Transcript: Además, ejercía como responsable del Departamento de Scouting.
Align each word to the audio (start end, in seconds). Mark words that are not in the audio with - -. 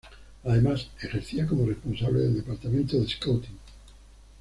Además, 0.45 0.87
ejercía 0.99 1.45
como 1.45 1.67
responsable 1.67 2.21
del 2.21 2.33
Departamento 2.37 2.99
de 2.99 3.07
Scouting. 3.07 3.59